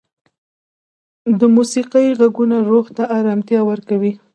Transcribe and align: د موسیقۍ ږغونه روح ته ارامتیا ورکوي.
د 1.39 1.41
موسیقۍ 1.55 2.05
ږغونه 2.19 2.57
روح 2.69 2.85
ته 2.95 3.03
ارامتیا 3.17 3.61
ورکوي. 3.69 4.11